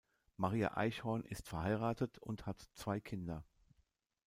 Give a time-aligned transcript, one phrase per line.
[0.35, 3.45] Maria Eichhorn ist verheiratet und hat zwei Kinder.